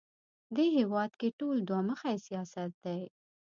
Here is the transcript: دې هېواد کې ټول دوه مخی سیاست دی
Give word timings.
دې 0.55 0.65
هېواد 0.77 1.11
کې 1.19 1.29
ټول 1.39 1.57
دوه 1.67 1.81
مخی 1.89 2.15
سیاست 2.27 2.71
دی 2.83 3.01